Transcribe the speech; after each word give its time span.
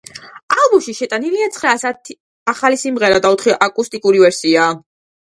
ალბომში 0.53 0.93
შეტანილია 0.99 1.49
ცხრა 1.57 1.73
ახალი 2.53 2.79
სიმღერა 2.85 3.21
და 3.27 3.33
ოთხი 3.37 3.55
აკუსტიკური 3.67 4.25
ვერსია. 4.25 4.65